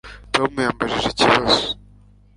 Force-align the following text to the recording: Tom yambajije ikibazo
Tom 0.33 0.51
yambajije 0.65 1.07
ikibazo 1.09 1.61